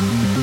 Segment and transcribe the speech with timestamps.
[0.00, 0.39] Thank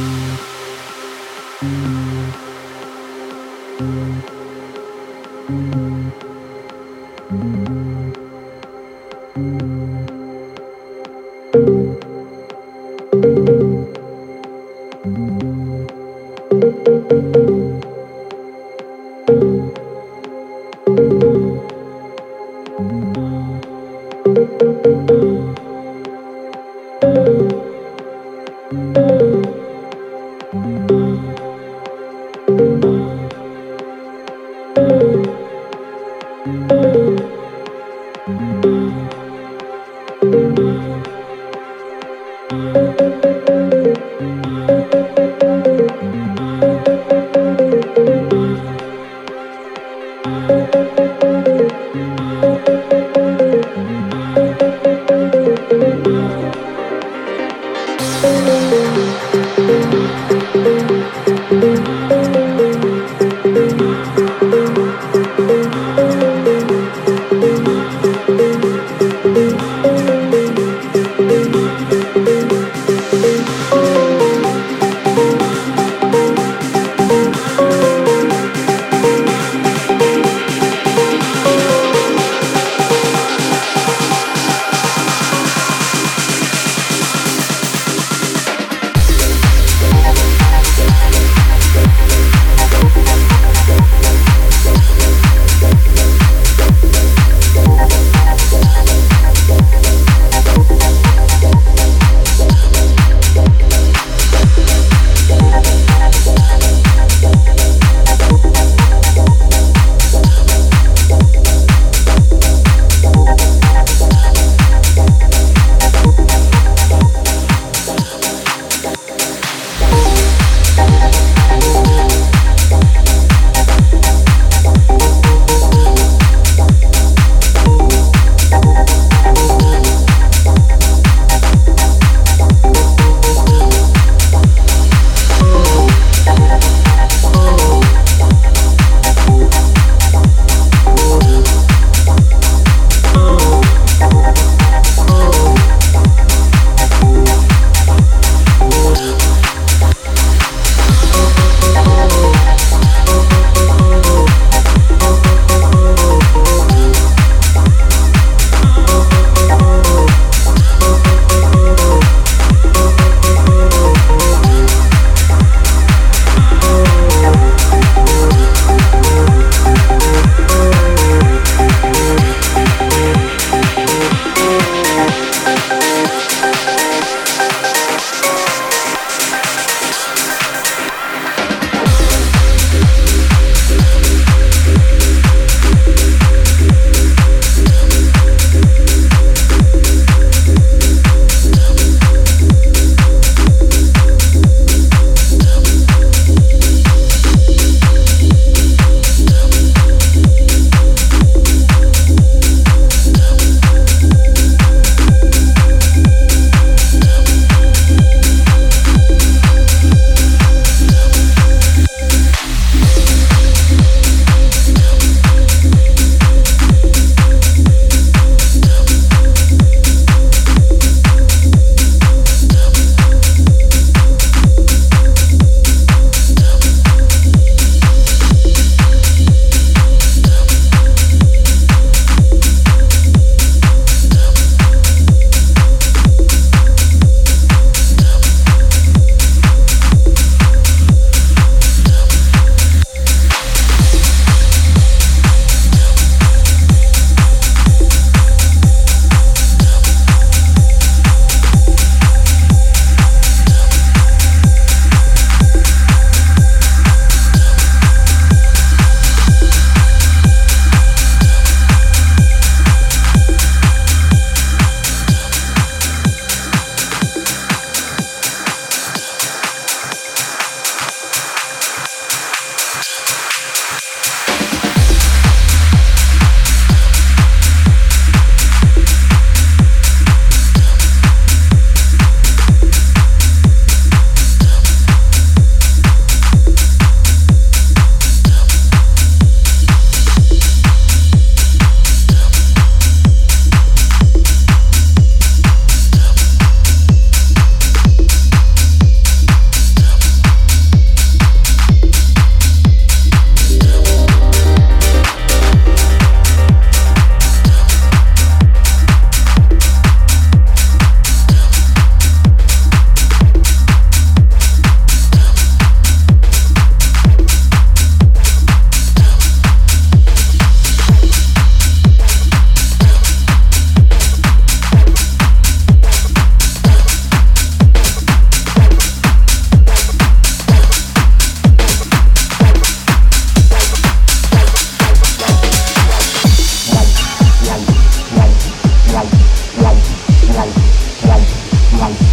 [341.78, 342.08] like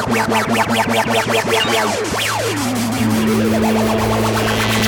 [0.00, 0.46] Thank
[4.82, 4.87] you.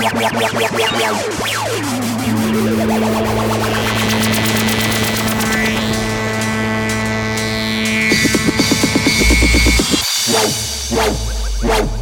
[0.00, 0.08] Wow,
[11.62, 11.99] wow, wow.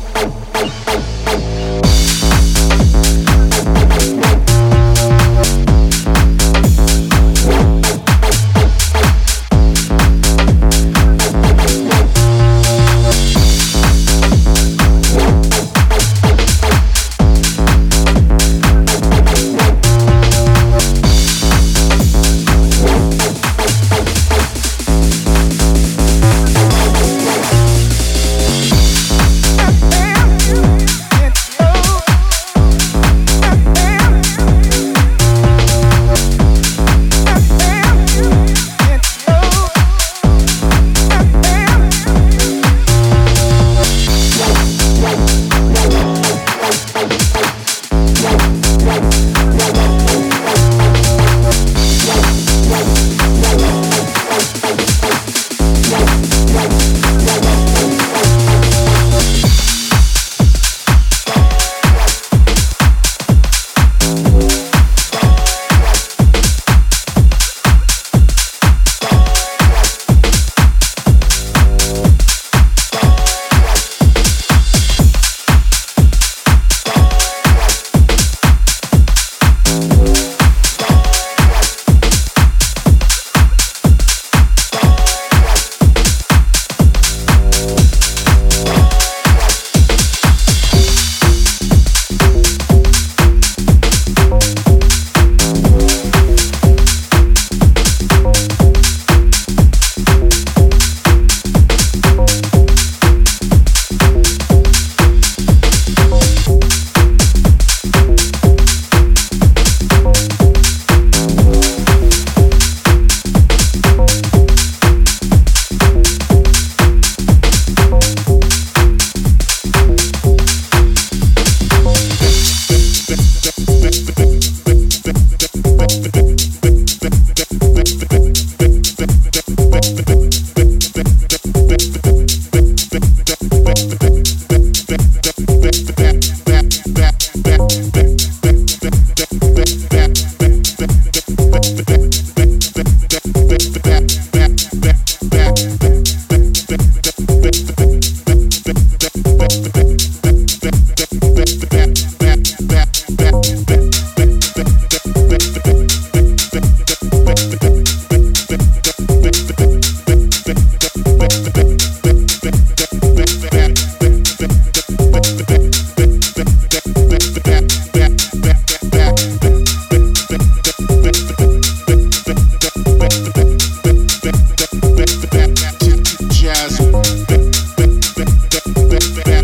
[178.88, 179.37] back, back.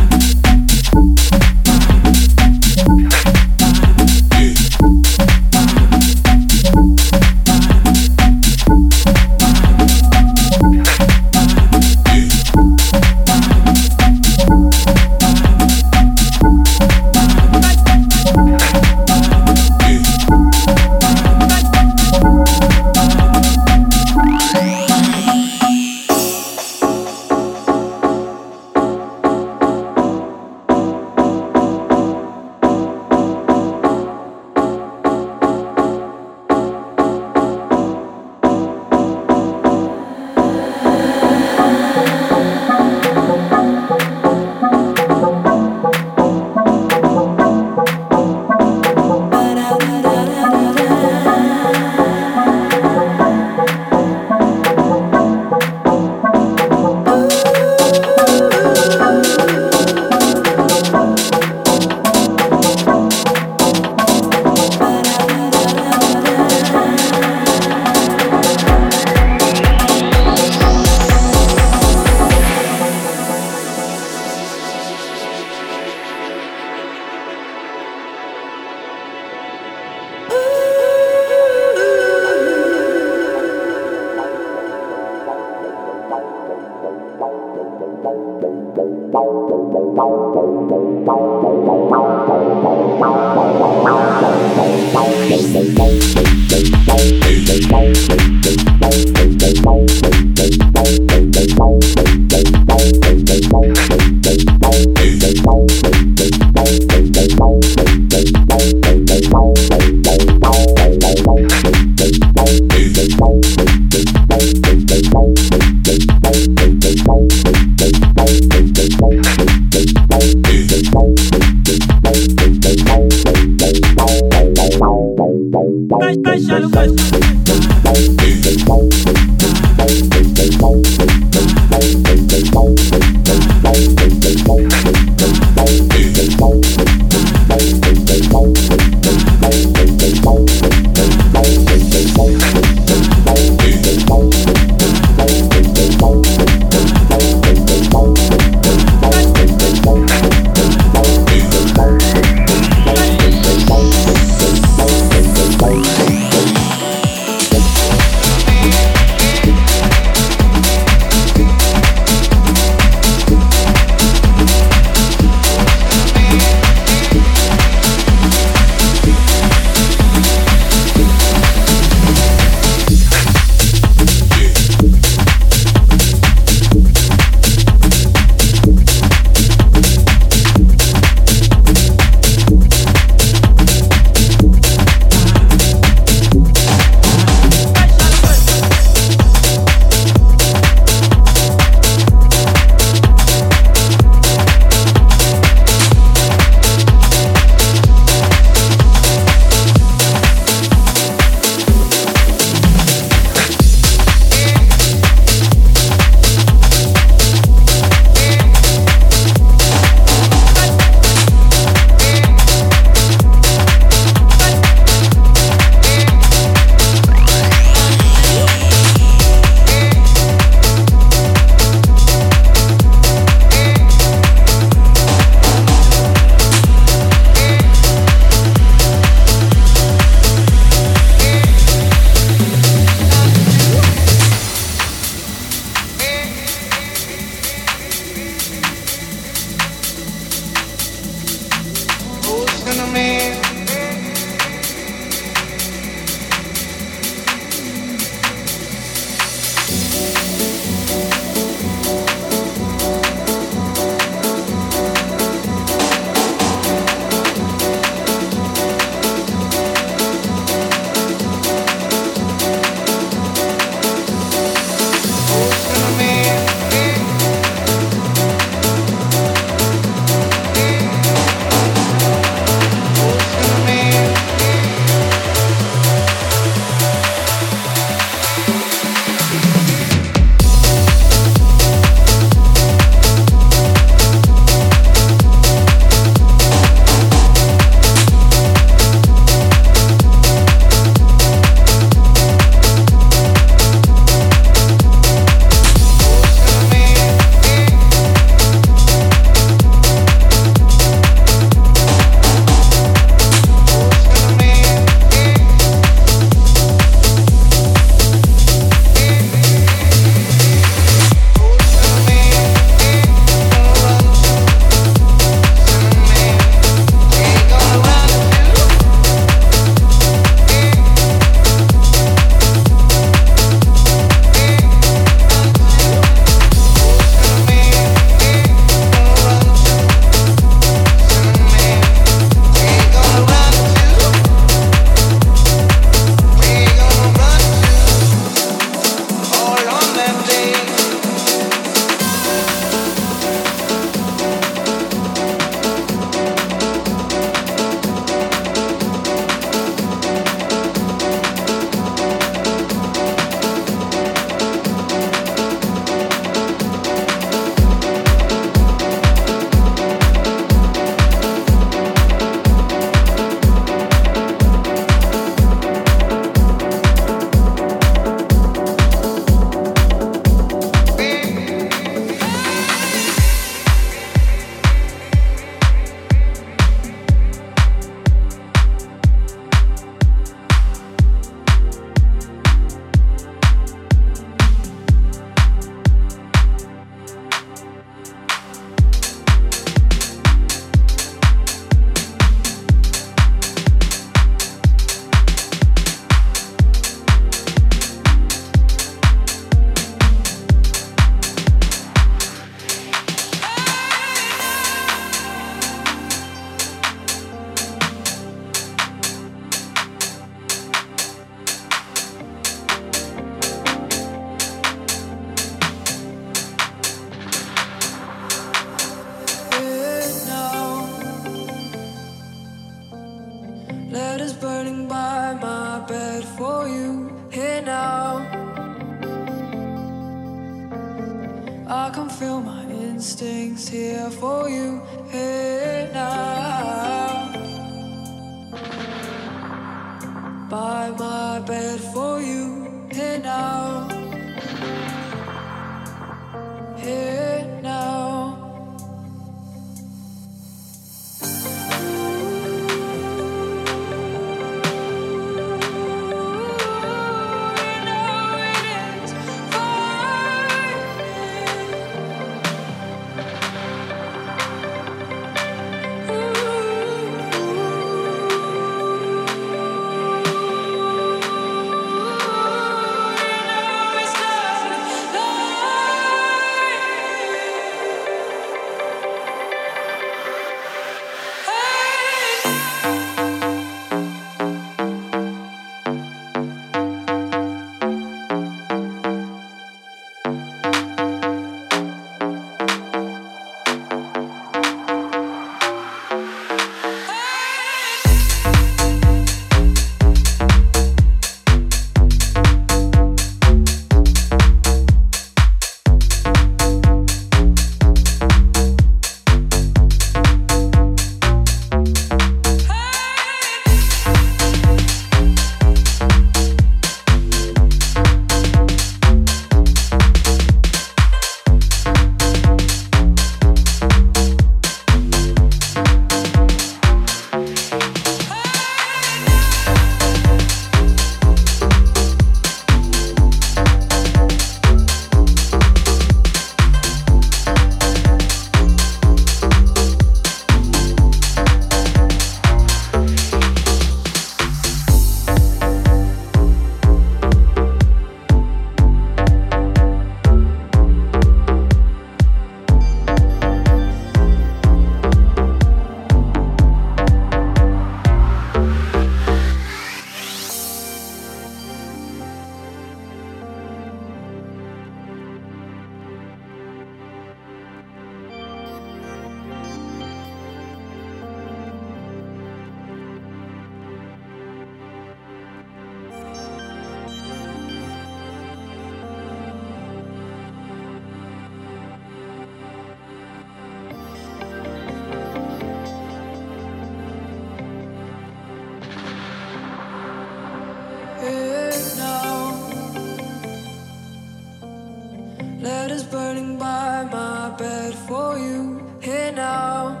[598.08, 600.00] For you here now.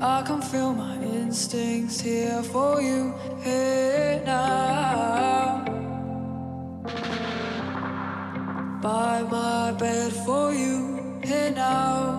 [0.00, 3.12] I can feel my instincts here for you
[3.42, 5.64] here now.
[8.80, 12.09] By my bed for you here now.